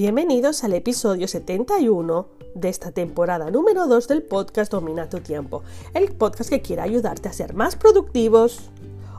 [0.00, 5.62] Bienvenidos al episodio 71 de esta temporada número 2 del podcast Domina tu tiempo,
[5.92, 8.70] el podcast que quiere ayudarte a ser más productivos,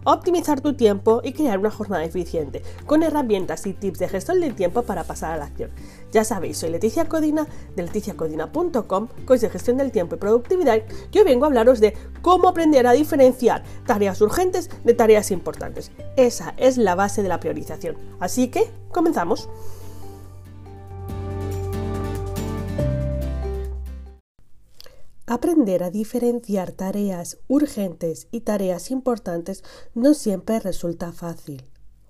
[0.05, 4.55] optimizar tu tiempo y crear una jornada eficiente, con herramientas y tips de gestión del
[4.55, 5.69] tiempo para pasar a la acción.
[6.11, 7.45] Ya sabéis, soy Leticia Codina
[7.75, 10.81] de leticiacodina.com, coach de gestión del tiempo y productividad.
[11.11, 15.91] Yo vengo a hablaros de cómo aprender a diferenciar tareas urgentes de tareas importantes.
[16.17, 17.97] Esa es la base de la priorización.
[18.19, 19.47] Así que, comenzamos.
[25.33, 29.63] Aprender a diferenciar tareas urgentes y tareas importantes
[29.93, 31.63] no siempre resulta fácil.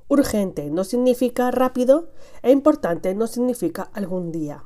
[0.07, 2.09] Urgente no significa rápido
[2.41, 4.63] e importante no significa algún día.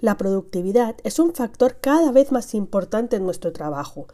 [0.00, 4.08] La productividad es un factor cada vez más importante en nuestro trabajo.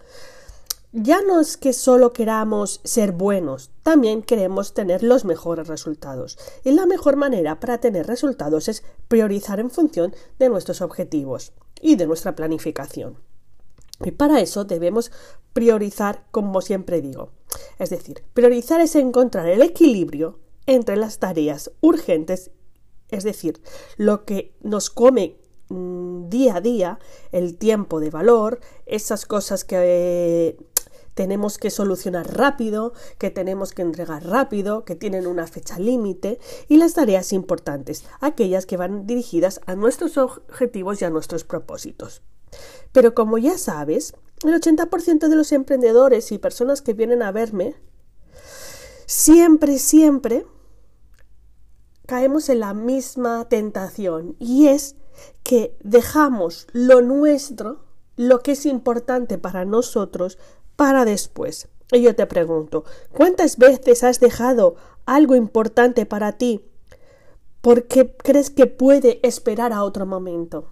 [0.93, 6.37] Ya no es que solo queramos ser buenos, también queremos tener los mejores resultados.
[6.65, 11.97] Y la mejor manera para tener resultados es priorizar en función de nuestros objetivos y
[11.97, 13.19] de nuestra planificación.
[14.03, 15.13] Y para eso debemos
[15.53, 17.31] priorizar, como siempre digo.
[17.79, 22.51] Es decir, priorizar es encontrar el equilibrio entre las tareas urgentes,
[23.11, 23.61] es decir,
[23.97, 25.37] lo que nos come
[25.69, 26.99] mm, día a día,
[27.31, 30.57] el tiempo de valor, esas cosas que
[31.15, 36.39] tenemos que solucionar rápido, que tenemos que entregar rápido, que tienen una fecha límite,
[36.69, 42.23] y las tareas importantes, aquellas que van dirigidas a nuestros objetivos y a nuestros propósitos.
[42.93, 47.77] Pero como ya sabes, el 80% de los emprendedores y personas que vienen a verme,
[49.07, 50.47] siempre, siempre
[52.07, 54.97] caemos en la misma tentación y es
[55.43, 57.85] que dejamos lo nuestro,
[58.17, 60.39] lo que es importante para nosotros,
[60.77, 61.69] para después.
[61.93, 66.65] Y yo te pregunto, ¿cuántas veces has dejado algo importante para ti
[67.61, 70.71] porque crees que puede esperar a otro momento?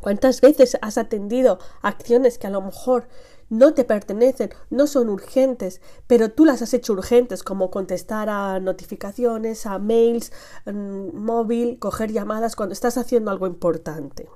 [0.00, 3.06] ¿Cuántas veces has atendido acciones que a lo mejor
[3.48, 8.58] no te pertenecen, no son urgentes, pero tú las has hecho urgentes, como contestar a
[8.58, 10.32] notificaciones, a mails,
[10.66, 14.28] móvil, coger llamadas cuando estás haciendo algo importante?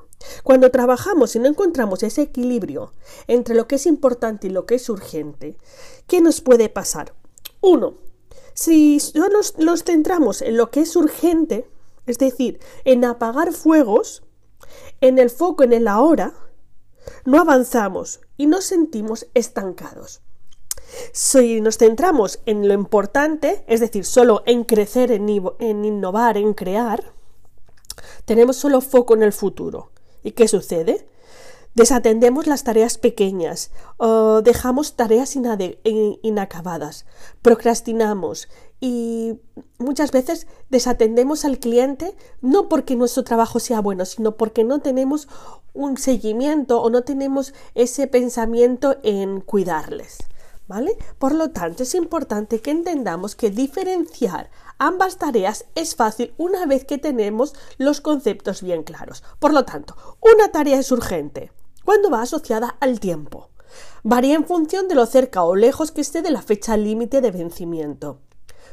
[0.42, 2.92] Cuando trabajamos y no encontramos ese equilibrio
[3.26, 5.56] entre lo que es importante y lo que es urgente,
[6.06, 7.14] ¿qué nos puede pasar?
[7.60, 7.94] Uno,
[8.54, 11.68] si solo nos centramos en lo que es urgente,
[12.06, 14.22] es decir, en apagar fuegos,
[15.00, 16.34] en el foco, en el ahora,
[17.24, 20.20] no avanzamos y nos sentimos estancados.
[21.12, 27.12] Si nos centramos en lo importante, es decir, solo en crecer, en, innovar, en crear,
[28.24, 29.90] tenemos solo foco en el futuro.
[30.22, 31.08] ¿Y qué sucede?
[31.74, 37.06] Desatendemos las tareas pequeñas, o dejamos tareas inacabadas,
[37.40, 38.48] procrastinamos
[38.80, 39.38] y
[39.78, 45.28] muchas veces desatendemos al cliente no porque nuestro trabajo sea bueno, sino porque no tenemos
[45.72, 50.18] un seguimiento o no tenemos ese pensamiento en cuidarles.
[50.66, 50.98] ¿Vale?
[51.18, 56.84] Por lo tanto, es importante que entendamos que diferenciar ambas tareas es fácil una vez
[56.84, 59.22] que tenemos los conceptos bien claros.
[59.38, 61.52] Por lo tanto, una tarea es urgente
[61.84, 63.50] cuando va asociada al tiempo.
[64.02, 67.30] Varía en función de lo cerca o lejos que esté de la fecha límite de
[67.30, 68.20] vencimiento.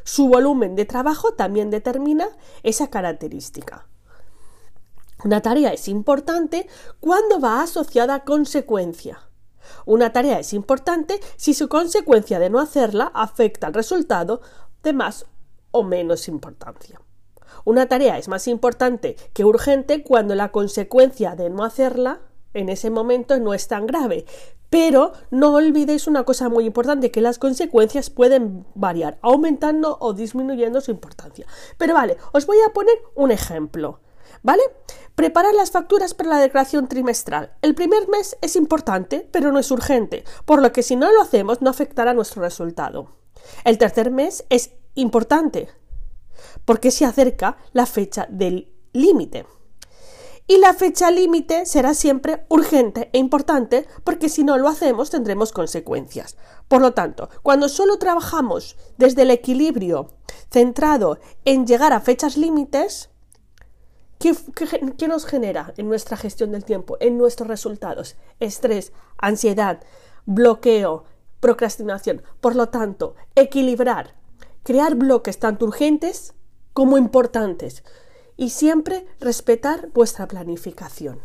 [0.03, 2.27] Su volumen de trabajo también determina
[2.63, 3.87] esa característica.
[5.23, 6.67] Una tarea es importante
[6.99, 9.21] cuando va asociada a consecuencia.
[9.85, 14.41] Una tarea es importante si su consecuencia de no hacerla afecta al resultado
[14.83, 15.25] de más
[15.75, 17.01] o menos importancia.
[17.65, 22.21] Una tarea es más importante que urgente cuando la consecuencia de no hacerla
[22.53, 24.25] en ese momento no es tan grave,
[24.69, 30.79] pero no olvidéis una cosa muy importante, que las consecuencias pueden variar, aumentando o disminuyendo
[30.79, 31.45] su importancia.
[31.77, 33.99] Pero vale, os voy a poner un ejemplo.
[34.41, 34.61] ¿Vale?
[35.15, 37.53] Preparar las facturas para la declaración trimestral.
[37.61, 41.21] El primer mes es importante, pero no es urgente, por lo que si no lo
[41.21, 43.09] hacemos no afectará nuestro resultado.
[43.63, 45.69] El tercer mes es importante,
[46.65, 49.45] porque se acerca la fecha del límite.
[50.47, 55.51] Y la fecha límite será siempre urgente e importante porque si no lo hacemos tendremos
[55.51, 56.37] consecuencias.
[56.67, 60.09] Por lo tanto, cuando solo trabajamos desde el equilibrio
[60.51, 63.09] centrado en llegar a fechas límites,
[64.19, 64.35] ¿qué,
[64.97, 68.15] qué nos genera en nuestra gestión del tiempo, en nuestros resultados?
[68.39, 69.81] Estrés, ansiedad,
[70.27, 71.05] bloqueo,
[71.39, 72.21] procrastinación.
[72.39, 74.13] Por lo tanto, equilibrar,
[74.65, 76.33] crear bloques tanto urgentes
[76.73, 77.83] como importantes
[78.35, 81.19] y siempre respetar vuestra planificación.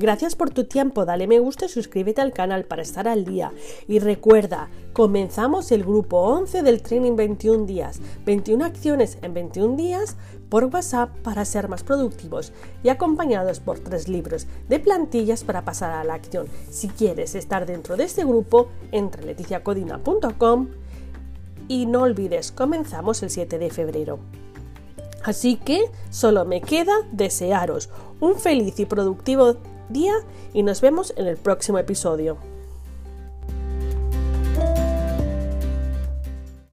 [0.00, 3.52] Gracias por tu tiempo, dale me gusta y suscríbete al canal para estar al día.
[3.86, 10.16] Y recuerda, comenzamos el grupo 11 del Training 21 días, 21 acciones en 21 días
[10.48, 15.90] por WhatsApp para ser más productivos y acompañados por tres libros de plantillas para pasar
[15.90, 16.46] a la acción.
[16.70, 20.68] Si quieres estar dentro de este grupo, entra leticiacodina.com
[21.68, 24.18] y no olvides, comenzamos el 7 de febrero.
[25.22, 29.56] Así que solo me queda desearos un feliz y productivo
[29.90, 30.14] día
[30.52, 32.38] y nos vemos en el próximo episodio.